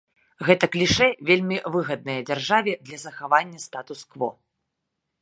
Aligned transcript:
Гэта 0.45 0.69
клішэ 0.75 1.09
вельмі 1.29 1.57
выгаднае 1.77 2.17
дзяржаве 2.31 2.73
для 2.91 2.97
захавання 3.05 3.65
статус-кво. 3.69 4.35